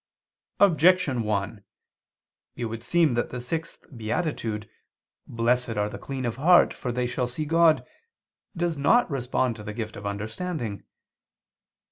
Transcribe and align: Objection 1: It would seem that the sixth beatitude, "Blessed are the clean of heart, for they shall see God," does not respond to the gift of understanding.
Objection 0.59 1.21
1: 1.21 1.63
It 2.55 2.65
would 2.65 2.81
seem 2.83 3.13
that 3.13 3.29
the 3.29 3.39
sixth 3.39 3.85
beatitude, 3.95 4.67
"Blessed 5.27 5.77
are 5.77 5.89
the 5.89 5.99
clean 5.99 6.25
of 6.25 6.37
heart, 6.37 6.73
for 6.73 6.91
they 6.91 7.05
shall 7.05 7.27
see 7.27 7.45
God," 7.45 7.85
does 8.57 8.79
not 8.79 9.07
respond 9.11 9.55
to 9.57 9.63
the 9.63 9.73
gift 9.73 9.95
of 9.95 10.07
understanding. 10.07 10.83